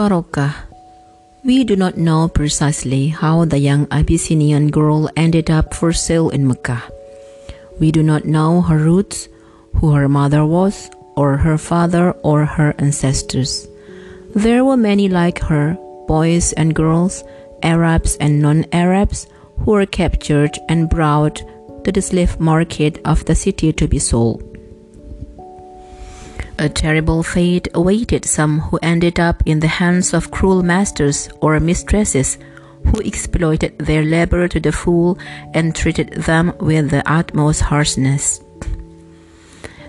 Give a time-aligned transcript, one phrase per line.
[0.00, 0.54] Barokah.
[1.44, 6.48] We do not know precisely how the young Abyssinian girl ended up for sale in
[6.48, 6.82] Mecca.
[7.78, 9.28] We do not know her roots,
[9.76, 13.68] who her mother was, or her father or her ancestors.
[14.34, 15.76] There were many like her,
[16.08, 17.22] boys and girls,
[17.62, 21.44] Arabs and non Arabs, who were captured and brought
[21.84, 24.49] to the slave market of the city to be sold.
[26.60, 31.58] A terrible fate awaited some who ended up in the hands of cruel masters or
[31.58, 32.36] mistresses
[32.84, 35.18] who exploited their labor to the full
[35.54, 38.44] and treated them with the utmost harshness.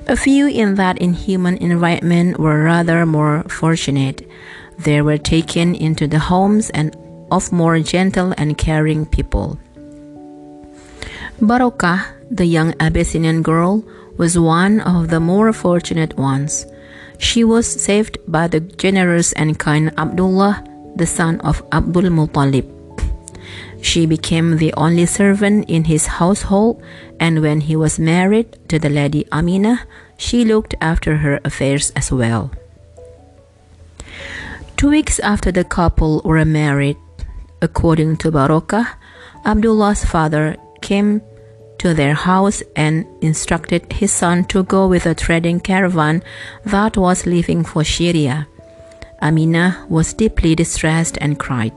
[0.07, 4.25] A few in that inhuman environment were rather more fortunate.
[4.80, 6.95] They were taken into the homes and
[7.30, 9.59] of more gentle and caring people.
[11.41, 13.83] Barokah, the young Abyssinian girl,
[14.18, 16.66] was one of the more fortunate ones.
[17.17, 20.64] She was saved by the generous and kind Abdullah,
[20.95, 22.66] the son of Abdul Muttalib.
[23.81, 26.81] She became the only servant in his household,
[27.20, 29.81] and when he was married to the lady Amina,
[30.18, 32.52] she looked after her affairs as well.
[34.78, 36.98] Two weeks after the couple were married,
[37.62, 38.88] according to Barokah,
[39.46, 41.22] Abdullah's father came
[41.82, 46.22] to their house and instructed his son to go with a trading caravan
[46.64, 48.48] that was leaving for Syria.
[49.20, 51.74] Amina was deeply distressed and cried,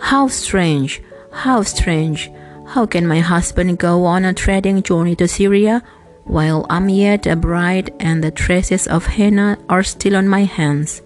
[0.00, 1.00] How strange!
[1.32, 2.30] How strange!
[2.68, 5.82] How can my husband go on a trading journey to Syria
[6.24, 11.00] while I'm yet a bride and the traces of henna are still on my hands?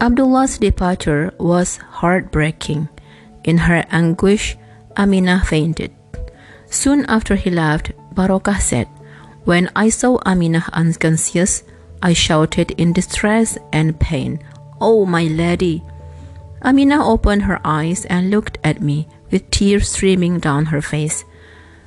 [0.00, 2.88] Abdullah's departure was heartbreaking.
[3.44, 4.56] In her anguish,
[4.96, 5.92] Amina fainted.
[6.66, 8.88] Soon after he left, Barokah said,
[9.44, 11.64] When I saw Amina unconscious,
[12.02, 14.40] I shouted in distress and pain,
[14.80, 15.82] Oh, my lady!
[16.64, 21.24] Amina opened her eyes and looked at me with tears streaming down her face.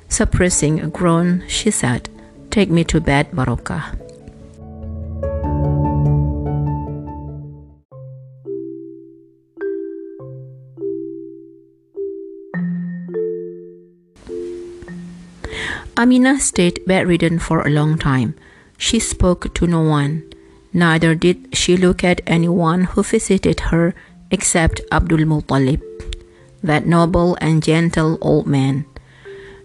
[0.08, 2.08] Suppressing a groan, she said,
[2.50, 4.05] Take me to bed, Barokah.
[15.98, 18.34] Amina stayed bedridden for a long time.
[18.76, 20.22] She spoke to no one.
[20.72, 23.94] Neither did she look at anyone who visited her
[24.30, 25.80] except Abdul Muttalib,
[26.62, 28.84] that noble and gentle old man.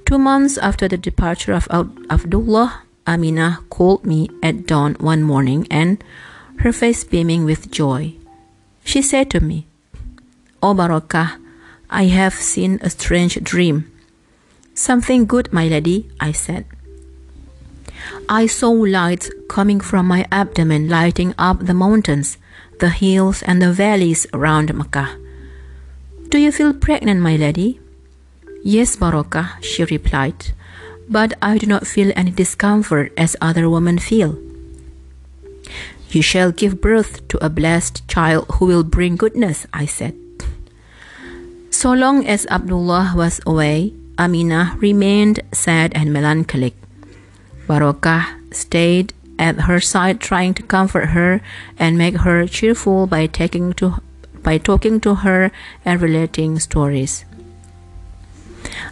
[0.05, 6.01] Two months after the departure of Abdullah, Amina called me at dawn one morning and,
[6.59, 8.13] her face beaming with joy,
[8.85, 9.65] she said to me,
[10.63, 11.37] O Barokah,
[11.89, 13.91] I have seen a strange dream.
[14.73, 16.65] Something good, my lady, I said.
[18.27, 22.37] I saw lights coming from my abdomen lighting up the mountains,
[22.79, 25.17] the hills, and the valleys around Mecca.
[26.29, 27.79] Do you feel pregnant, my lady?
[28.63, 30.53] Yes, Barokah, she replied,
[31.09, 34.37] but I do not feel any discomfort as other women feel.
[36.09, 40.15] You shall give birth to a blessed child who will bring goodness, I said.
[41.69, 46.75] So long as Abdullah was away, Amina remained sad and melancholic.
[47.67, 51.41] Barokah stayed at her side trying to comfort her
[51.79, 53.95] and make her cheerful by taking to
[54.43, 55.51] by talking to her
[55.83, 57.25] and relating stories.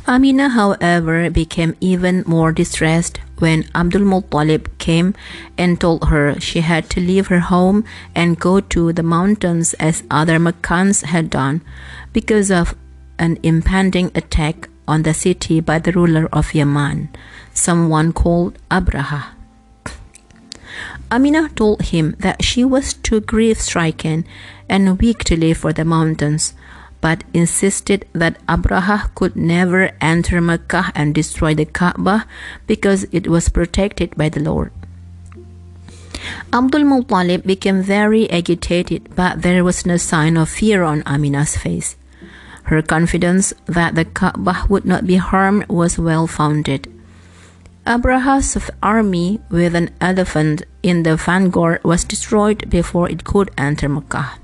[0.07, 5.13] Amina, however, became even more distressed when Abdul Muttalib came
[5.59, 7.85] and told her she had to leave her home
[8.15, 11.61] and go to the mountains as other Meccans had done
[12.13, 12.73] because of
[13.19, 17.09] an impending attack on the city by the ruler of Yemen,
[17.53, 19.37] someone called Abraha.
[21.11, 24.25] Amina told him that she was too grief stricken
[24.67, 26.53] and weak to leave for the mountains,
[27.01, 32.25] but insisted that Abraha could never enter Mecca and destroy the Kaaba
[32.67, 34.71] because it was protected by the Lord.
[36.51, 41.95] Abdul Muttalib became very agitated, but there was no sign of fear on Amina's face.
[42.69, 46.85] Her confidence that the Kaaba would not be harmed was well founded.
[47.87, 54.37] Abraha's army with an elephant in the vanguard was destroyed before it could enter Mecca.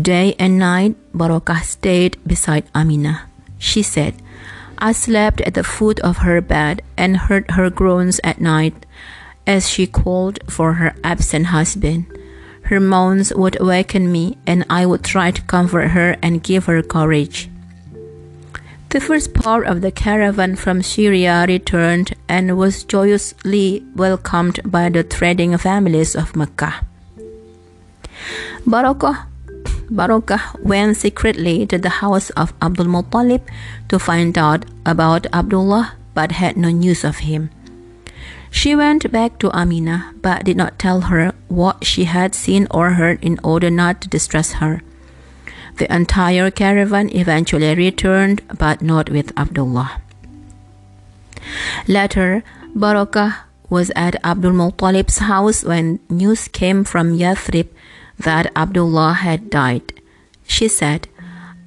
[0.00, 3.26] Day and night, Barokah stayed beside Amina.
[3.58, 4.14] She said,
[4.78, 8.86] I slept at the foot of her bed and heard her groans at night
[9.44, 12.06] as she called for her absent husband.
[12.66, 16.82] Her moans would awaken me, and I would try to comfort her and give her
[16.82, 17.48] courage.
[18.90, 25.04] The first part of the caravan from Syria returned and was joyously welcomed by the
[25.04, 26.82] trading families of Mecca.
[28.66, 29.26] Barakah,
[29.86, 33.42] Barakah went secretly to the house of Abdul Muttalib
[33.88, 37.50] to find out about Abdullah but had no news of him.
[38.50, 42.90] She went back to Amina but did not tell her what she had seen or
[42.90, 44.82] heard in order not to distress her.
[45.78, 50.00] The entire caravan eventually returned, but not with Abdullah.
[51.86, 52.42] Later,
[52.74, 53.36] Barakah
[53.68, 57.68] was at Abdul Muttalib's house when news came from Yathrib
[58.18, 59.92] that Abdullah had died.
[60.46, 61.08] She said,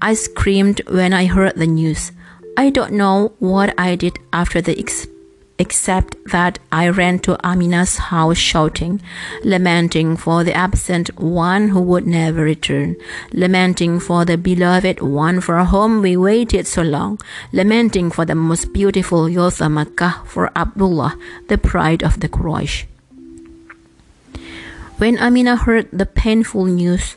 [0.01, 2.11] I screamed when I heard the news.
[2.57, 5.18] I don't know what I did after the experience
[5.59, 9.01] except that I ran to Amina's house shouting,
[9.43, 12.95] lamenting for the absent one who would never return,
[13.33, 17.19] lamenting for the beloved one for whom we waited so long,
[17.51, 21.17] lamenting for the most beautiful youth of Makkah, for Abdullah,
[21.49, 22.85] the pride of the Quraysh.
[24.97, 27.15] When Amina heard the painful news,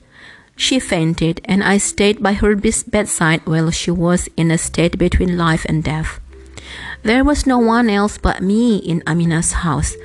[0.57, 5.37] she fainted, and I stayed by her bedside while she was in a state between
[5.39, 6.22] life and death.
[7.03, 9.97] There was no one else but me in Amina's house.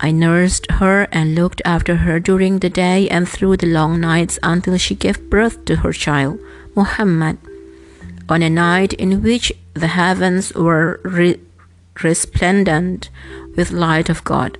[0.00, 4.38] I nursed her and looked after her during the day and through the long nights
[4.42, 6.40] until she gave birth to her child,
[6.74, 7.38] Muhammad.
[8.28, 11.40] On a night in which the heavens were re-
[12.02, 13.10] resplendent
[13.56, 14.58] with light of God.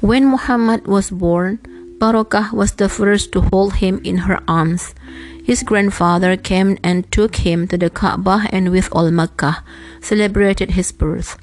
[0.00, 1.58] When Muhammad was born,
[2.00, 4.94] Barakah was the first to hold him in her arms.
[5.44, 9.64] His grandfather came and took him to the Kaaba and with all Makkah
[10.00, 11.38] celebrated his birth.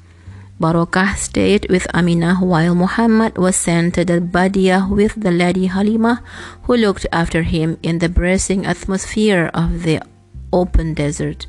[0.60, 6.20] Barakah stayed with Amina while Muhammad was sent to the Badia with the lady Halima,
[6.64, 10.02] who looked after him in the bracing atmosphere of the
[10.52, 11.46] open desert.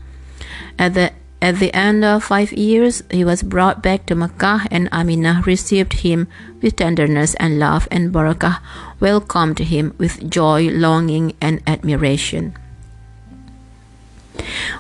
[0.78, 1.12] At the
[1.42, 6.04] at the end of five years, he was brought back to Mecca, and Aminah received
[6.04, 6.28] him
[6.62, 8.60] with tenderness and love, and Barakah
[9.00, 12.54] welcomed him with joy, longing, and admiration.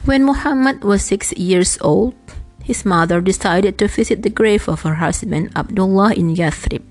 [0.05, 2.15] When Muhammad was six years old,
[2.63, 6.83] his mother decided to visit the grave of her husband Abdullah in Yathrib.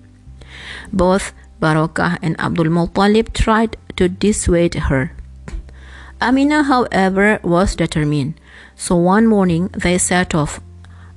[0.93, 5.13] Both Barakah and Abdul Muttalib tried to dissuade her.
[6.21, 8.35] Amina, however, was determined.
[8.75, 10.61] So one morning they set off.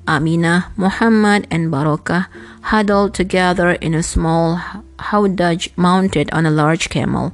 [0.07, 2.27] Amina, Muhammad, and Barakah
[2.69, 4.61] huddled together in a small
[5.09, 7.33] haudaj mounted on a large camel,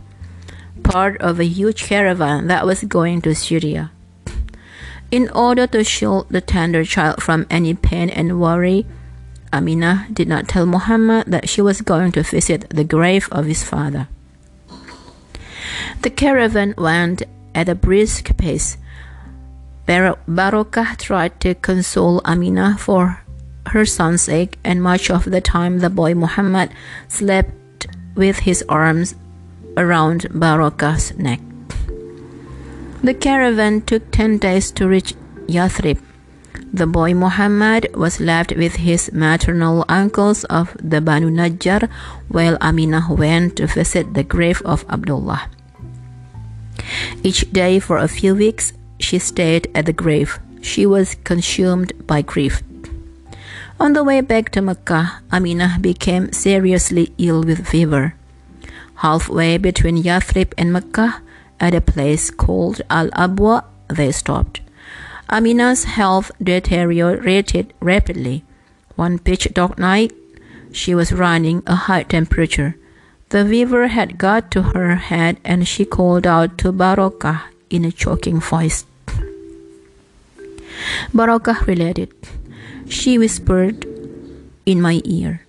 [0.84, 3.92] part of a huge caravan that was going to Syria.
[5.12, 8.86] In order to shield the tender child from any pain and worry,
[9.54, 13.64] Amina did not tell Muhammad that she was going to visit the grave of his
[13.64, 14.08] father.
[16.02, 17.24] The caravan went
[17.56, 18.78] at a brisk pace
[19.88, 23.24] Barakah tried to console Amina for
[23.70, 26.72] her son's sake, and much of the time the boy Muhammad
[27.08, 29.16] slept with his arms
[29.78, 31.40] around Baraka's neck.
[33.04, 35.14] The caravan took 10 days to reach
[35.48, 36.00] Yathrib.
[36.74, 41.90] The boy Muhammad was left with his maternal uncles of the Banu Najjar,
[42.28, 45.50] while Aminah went to visit the grave of Abdullah.
[47.24, 50.40] Each day for a few weeks, she stayed at the grave.
[50.62, 52.62] She was consumed by grief.
[53.80, 58.16] On the way back to Mecca, Aminah became seriously ill with fever.
[58.96, 61.22] Halfway between Yathrib and Mecca,
[61.60, 64.62] at a place called Al Abwa, they stopped.
[65.30, 68.44] Aminah's health deteriorated rapidly.
[68.96, 70.12] One pitch dark night,
[70.72, 72.76] she was running a high temperature.
[73.30, 77.92] The fever had got to her head and she called out to Barakah in a
[77.92, 78.86] choking voice.
[81.14, 82.10] Barakah related.
[82.90, 83.86] She whispered
[84.66, 85.42] in my ear,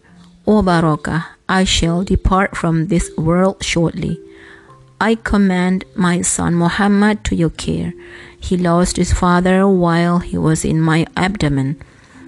[0.47, 4.21] O Baroka, I shall depart from this world shortly.
[5.01, 7.95] I commend my son Muhammad to your care.
[8.41, 11.81] He lost his father while he was in my abdomen.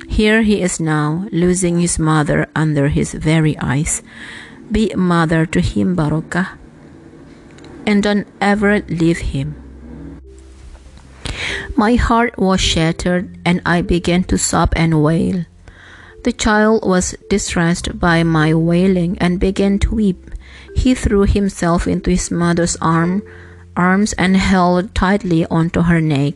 [0.09, 4.03] Here he is now, losing his mother under his very eyes.
[4.71, 6.51] Be a mother to him, Baroka,
[7.87, 9.70] and don't ever leave him.
[11.77, 15.45] My heart was shattered, and I began to sob and wail.
[16.25, 20.31] The child was distressed by my wailing and began to weep.
[20.77, 23.23] He threw himself into his mother's arm,
[23.77, 26.35] arms and held tightly onto her neck.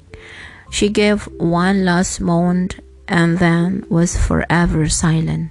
[0.71, 2.71] She gave one last moan
[3.07, 5.51] and then was forever silent.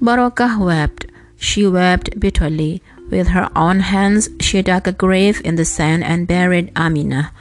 [0.00, 1.06] Barakah wept.
[1.36, 6.28] She wept bitterly With her own hands, she dug a grave in the sand and
[6.28, 7.32] buried Amina,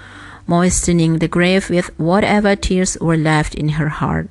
[0.50, 4.30] moistening the grave with whatever tears were left in her heart.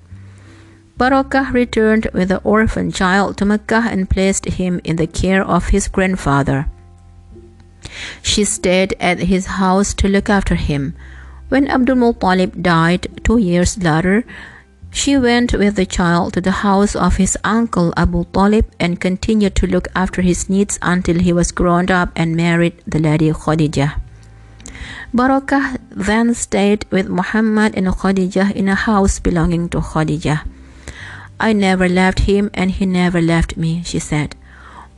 [0.99, 5.69] Barakah returned with the orphan child to Mecca and placed him in the care of
[5.69, 6.67] his grandfather.
[8.21, 10.95] She stayed at his house to look after him.
[11.49, 14.25] When Abdul Muttalib died two years later,
[14.91, 19.55] she went with the child to the house of his uncle Abu Talib and continued
[19.57, 24.08] to look after his needs until he was grown up and married the lady Khadijah.
[25.15, 30.45] Barakah then stayed with Muhammad and Khadijah in a house belonging to Khadijah.
[31.41, 34.35] I never left him and he never left me, she said.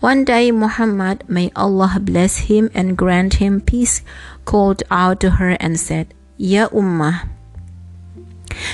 [0.00, 4.00] One day Muhammad, may Allah bless him and grant him peace,
[4.46, 7.28] called out to her and said, Ya Ummah.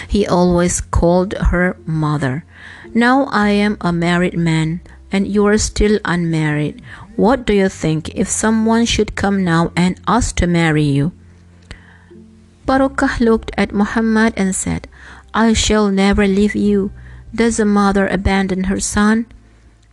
[0.06, 2.44] He always called her mother.
[2.94, 6.80] Now I am a married man and you are still unmarried.
[7.16, 11.12] What do you think if someone should come now and ask to marry you?
[12.66, 14.87] Barakah looked at Muhammad and said,
[15.32, 16.92] I shall never leave you.
[17.35, 19.25] Does a mother abandon her son?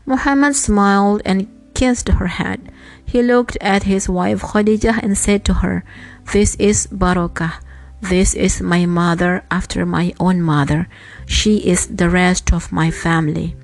[0.05, 2.69] Muhammad smiled and kissed her head.
[3.05, 5.85] He looked at his wife Khadijah and said to her,
[6.33, 7.53] This is Barakah.
[8.01, 10.89] This is my mother after my own mother.
[11.25, 13.55] She is the rest of my family.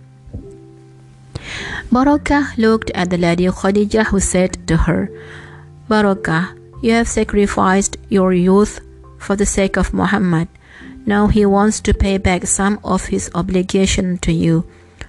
[1.91, 5.09] Barakah looked at the lady Khadijah who said to her,
[5.89, 8.79] Barakah, you have sacrificed your youth
[9.17, 10.47] for the sake of Muhammad.
[11.05, 14.65] Now he wants to pay back some of his obligation to you.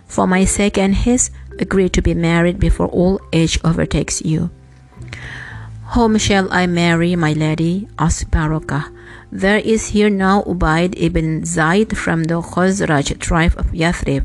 [0.07, 4.51] For my sake and his, agree to be married before old age overtakes you.
[5.95, 7.89] Whom shall I marry, my lady?
[7.99, 8.91] asked Barakah.
[9.31, 14.25] There is here now Ubaid ibn Zaid from the Khazraj tribe of Yathrib.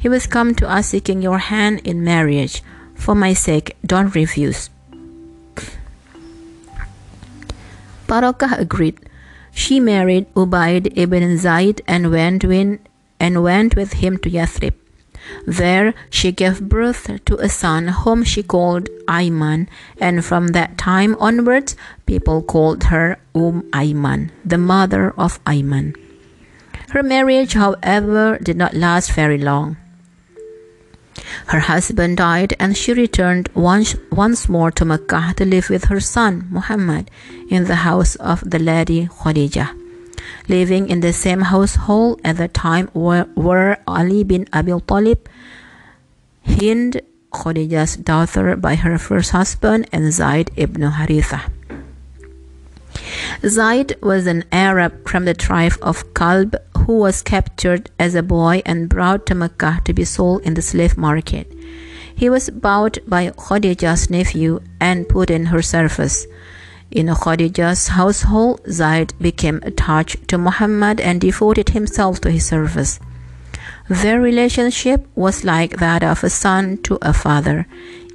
[0.00, 2.62] He was come to us seeking your hand in marriage.
[2.94, 4.70] For my sake, don't refuse.
[8.08, 8.98] Barakah agreed.
[9.52, 12.78] She married Ubaid ibn Zaid and went, in,
[13.20, 14.72] and went with him to Yathrib.
[15.46, 19.68] There she gave birth to a son whom she called Ayman,
[20.00, 21.76] and from that time onwards
[22.06, 25.94] people called her Um Ayman, the mother of Ayman.
[26.90, 29.76] Her marriage, however, did not last very long.
[31.46, 36.00] Her husband died and she returned once, once more to Mecca to live with her
[36.00, 37.10] son Muhammad
[37.48, 39.74] in the house of the lady Khadijah.
[40.48, 45.28] Living in the same household at the time were, were Ali bin Abi Talib,
[46.46, 47.00] Hind,
[47.32, 51.50] Khadijah's daughter by her first husband, and Zaid ibn Haritha.
[53.46, 58.62] Zaid was an Arab from the tribe of Kalb who was captured as a boy
[58.66, 61.50] and brought to Mecca to be sold in the slave market.
[62.14, 66.26] He was bought by Khadijah's nephew and put in her service.
[66.90, 73.00] In Khadijah's household, Zaid became attached to Muhammad and devoted himself to his service.
[73.88, 77.66] Their relationship was like that of a son to a father.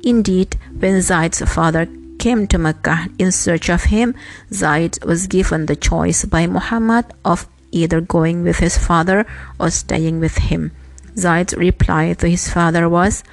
[0.03, 1.87] Indeed, when Zaid's father
[2.25, 4.15] came to Mecca in search of him,
[4.51, 9.27] Zaid was given the choice by Muhammad of either going with his father
[9.59, 10.71] or staying with him.
[11.15, 13.23] Zaid's reply to his father was,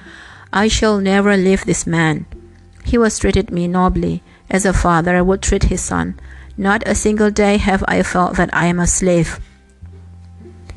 [0.61, 2.27] I shall never leave this man.
[2.85, 6.13] He has treated me nobly, as a father would treat his son.
[6.55, 9.39] Not a single day have I felt that I am a slave.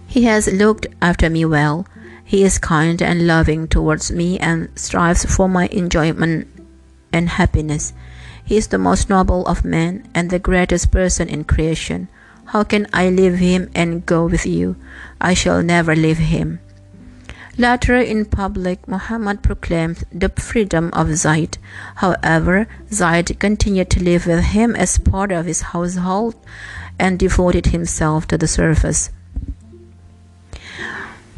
[0.07, 1.87] He has looked after me well.
[2.25, 6.56] He is kind and loving towards me and strives for my enjoyment
[7.13, 7.93] and happiness.
[8.45, 12.09] He is the most noble of men and the greatest person in creation.
[12.47, 14.77] How can I leave him and go with you?
[15.21, 16.61] I shall never leave him.
[17.59, 21.57] Later in public, Muhammad proclaimed the freedom of Zaid.
[21.97, 26.35] However, Zaid continued to live with him as part of his household
[26.99, 29.11] and devoted himself to the service.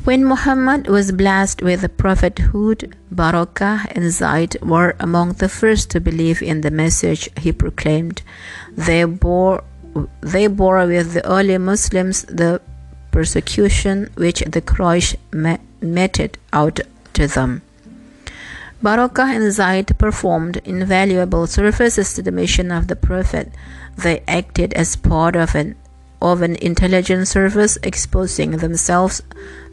[0.08, 6.00] When Muhammad was blessed with the prophethood, Barakah and Zaid were among the first to
[6.00, 8.22] believe in the message he proclaimed.
[8.74, 9.64] They bore
[10.22, 12.62] they bore with the early Muslims the
[13.10, 15.14] persecution which the Quraysh
[15.82, 16.80] meted out
[17.12, 17.60] to them.
[18.82, 23.52] Barakah and Zaid performed invaluable services to the mission of the Prophet.
[23.98, 25.76] They acted as part of an,
[26.22, 29.20] of an intelligence service, exposing themselves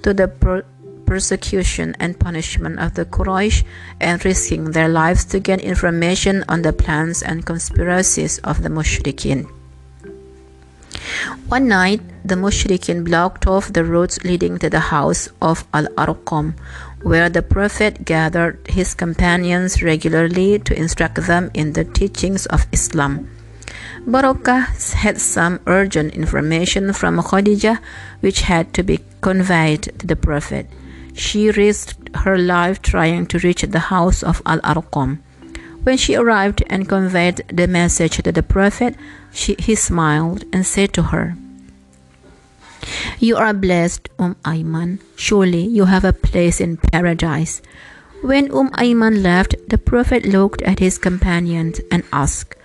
[0.05, 0.61] to the per
[1.09, 3.65] persecution and punishment of the Quraysh
[3.99, 9.49] and risking their lives to gain information on the plans and conspiracies of the Mushrikeen.
[11.47, 16.53] One night, the Mushrikin blocked off the roads leading to the house of Al Arqam.
[17.05, 23.29] where the Prophet gathered his companions regularly to instruct them in the teachings of Islam.
[24.05, 27.81] Barokah had some urgent information from Khadijah
[28.19, 30.67] which had to be conveyed to the Prophet.
[31.15, 35.19] She risked her life trying to reach the house of Al Arqam.
[35.81, 38.95] When she arrived and conveyed the message to the Prophet,
[39.33, 41.35] she, he smiled and said to her,
[43.19, 44.99] You are blessed, Umm Ayman.
[45.15, 47.61] Surely you have a place in paradise.
[48.21, 52.55] When Umm Ayman left, the Prophet looked at his companions and asked,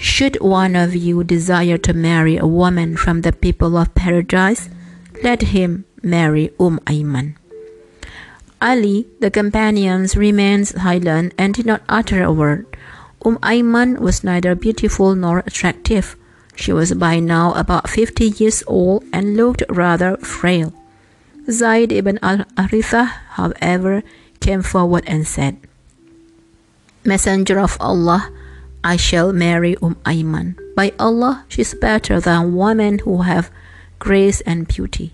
[0.00, 4.70] Should one of you desire to marry a woman from the people of paradise?
[5.22, 7.36] Let him marry Umm Ayman.
[8.62, 12.64] Ali, the companions, remained silent and did not utter a word.
[13.26, 16.16] Umm Ayman was neither beautiful nor attractive.
[16.56, 20.72] She was by now about fifty years old and looked rather frail.
[21.44, 23.04] Zayd ibn al-Haritha,
[23.36, 24.02] however,
[24.40, 25.60] came forward and said,
[27.04, 28.32] Messenger of Allah,
[28.82, 30.56] I shall marry Umm Ayman.
[30.74, 33.50] By Allah, she is better than women who have
[33.98, 35.12] grace and beauty.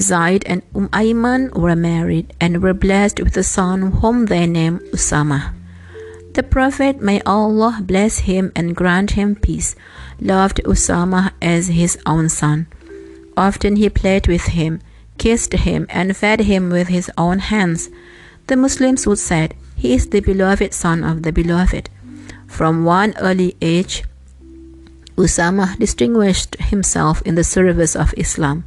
[0.00, 4.80] Zaid and Umm Ayman were married and were blessed with a son whom they named
[4.92, 5.52] Usama.
[6.32, 9.76] The Prophet, may Allah bless him and grant him peace,
[10.20, 12.66] loved Usama as his own son.
[13.36, 14.80] Often he played with him,
[15.18, 17.90] kissed him, and fed him with his own hands.
[18.46, 21.88] The Muslims would say, He is the beloved son of the beloved.
[22.54, 24.04] From one early age,
[25.16, 28.62] Usama distinguished himself in the service of Islam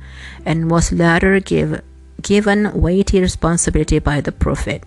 [0.45, 1.79] and was later give,
[2.21, 4.83] given weighty responsibility by the Prophet.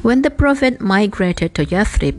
[0.00, 2.18] When the Prophet migrated to Yathrib,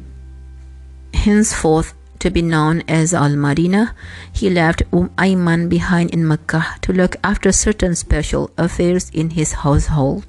[1.15, 3.95] henceforth to be known as Al Madinah,
[4.31, 9.65] he left Umm Ayman behind in Mecca to look after certain special affairs in his
[9.65, 10.28] household.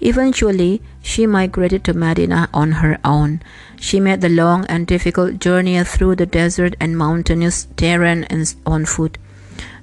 [0.00, 3.40] Eventually, she migrated to Medina on her own.
[3.78, 8.26] She made the long and difficult journey through the desert and mountainous terrain
[8.64, 9.18] on foot.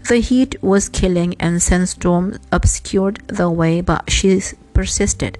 [0.07, 4.41] The heat was killing and sandstorms obscured the way, but she
[4.73, 5.37] persisted,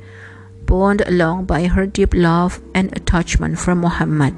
[0.66, 4.36] borne along by her deep love and attachment for Muhammad.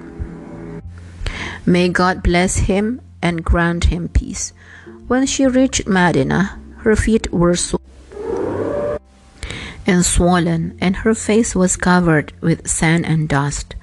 [1.66, 4.54] May God bless him and grant him peace.
[5.08, 7.82] When she reached Medina, her feet were sore
[9.90, 13.76] and swollen, and her face was covered with sand and dust.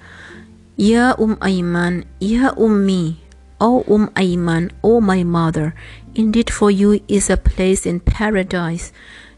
[0.77, 3.17] Ya Um Ayman, Ya Ummi,
[3.61, 5.75] O Um Ayman, O my mother,
[6.15, 8.93] indeed for you is a place in paradise,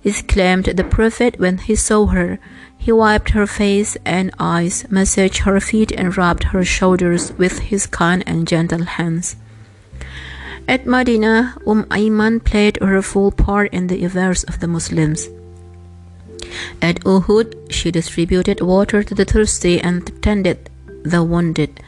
[0.04, 2.38] exclaimed the Prophet when he saw her.
[2.76, 7.86] He wiped her face and eyes, massaged her feet, and rubbed her shoulders with his
[7.86, 9.36] kind and gentle hands.
[10.68, 15.28] At Medina, Umm Ayman played her full part in the affairs of the Muslims.
[16.80, 20.70] At Uhud, she distributed water to the thirsty and tended
[21.02, 21.80] the wounded.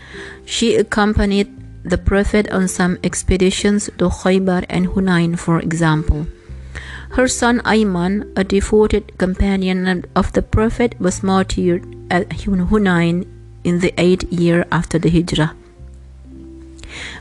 [0.45, 1.49] She accompanied
[1.85, 6.27] the Prophet on some expeditions to Khaybar and Hunain, for example.
[7.11, 13.27] Her son Ayman, a devoted companion of the Prophet, was martyred at Hunain
[13.65, 15.55] in the eighth year after the Hijrah.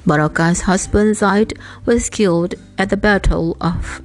[0.05, 4.01] Barakah's husband Zaid was killed at the Battle of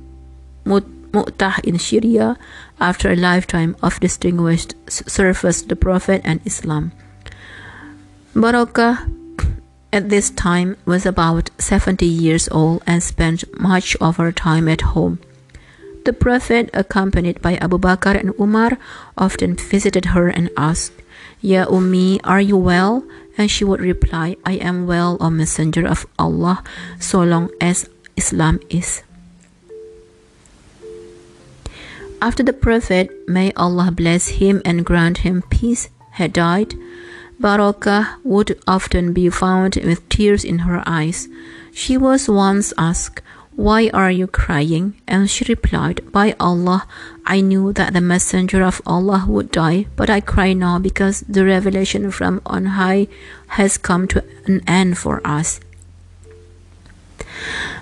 [0.64, 2.36] Mut Mu'tah in Syria
[2.80, 6.90] after a lifetime of distinguished service to the Prophet and Islam.
[8.34, 9.06] Barakah
[9.94, 14.90] at this time was about 70 years old and spent much of her time at
[14.90, 15.22] home.
[16.04, 18.76] The Prophet, accompanied by Abu Bakr and Umar,
[19.16, 20.92] often visited her and asked,
[21.40, 23.06] Ya Ummi, are you well?
[23.38, 26.62] And she would reply, I am well, O Messenger of Allah,
[26.98, 29.02] so long as Islam is.
[32.20, 36.74] After the Prophet, may Allah bless him and grant him peace, had died,
[37.40, 41.28] Barakah would often be found with tears in her eyes.
[41.72, 43.20] She was once asked,
[43.56, 44.94] Why are you crying?
[45.06, 46.86] And she replied, By Allah,
[47.26, 51.44] I knew that the Messenger of Allah would die, but I cry now because the
[51.44, 53.08] revelation from on high
[53.48, 55.60] has come to an end for us.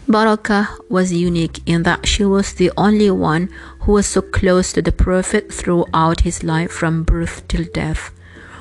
[0.09, 3.49] Barakah was unique in that she was the only one
[3.81, 8.11] who was so close to the Prophet throughout his life from birth till death.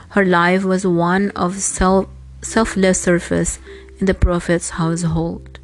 [0.10, 2.08] Her life was one of self,
[2.42, 3.60] selfless service
[4.00, 5.60] in the Prophet's household.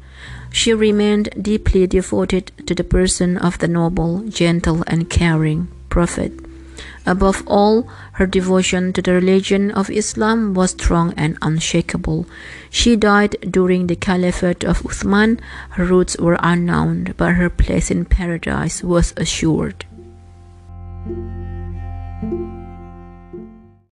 [0.50, 6.32] She remained deeply devoted to the person of the noble, gentle, and caring Prophet.
[7.08, 12.26] Above all, her devotion to the religion of Islam was strong and unshakable.
[12.68, 15.40] She died during the caliphate of Uthman.
[15.70, 19.86] Her roots were unknown, but her place in paradise was assured.